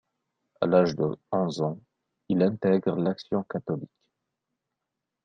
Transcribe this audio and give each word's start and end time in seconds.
A 0.61 0.65
l'âge 0.65 0.95
de 0.95 1.11
onze 1.31 1.61
ans, 1.61 1.79
il 2.27 2.41
intègre 2.41 2.95
l'Action 2.95 3.43
catholique. 3.43 3.99